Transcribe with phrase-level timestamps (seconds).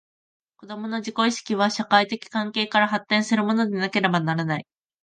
[0.57, 4.65] 子供の自己意識は、社会的関係から発展するものでなければならない。